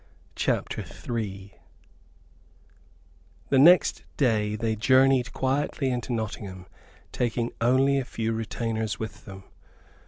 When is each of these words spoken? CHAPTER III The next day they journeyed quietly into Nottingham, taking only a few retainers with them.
CHAPTER 0.35 0.83
III 1.07 1.53
The 3.49 3.59
next 3.59 4.03
day 4.17 4.55
they 4.55 4.75
journeyed 4.75 5.31
quietly 5.31 5.91
into 5.91 6.11
Nottingham, 6.11 6.65
taking 7.11 7.51
only 7.61 7.99
a 7.99 8.03
few 8.05 8.33
retainers 8.33 8.97
with 8.97 9.25
them. 9.25 9.43